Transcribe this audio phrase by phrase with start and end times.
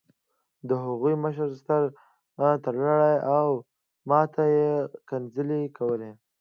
[0.67, 1.83] د هغوی مشر سر
[2.63, 3.49] تړلی و او
[4.09, 4.71] ماته یې
[5.09, 6.11] کنځلې وکړې